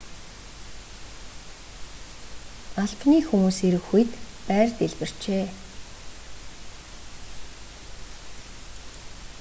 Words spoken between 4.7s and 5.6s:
дэлбэрчээ